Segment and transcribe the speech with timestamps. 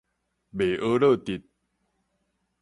[0.55, 1.43] 袂呵咾得